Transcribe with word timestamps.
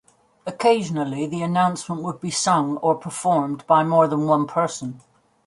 Occasionally 0.47 1.27
the 1.27 1.43
announcement 1.43 2.01
would 2.01 2.19
be 2.19 2.31
sung, 2.31 2.77
or 2.77 2.95
performed 2.95 3.63
by 3.67 3.83
more 3.83 4.07
than 4.07 4.25
one 4.25 4.47
person. 4.47 4.99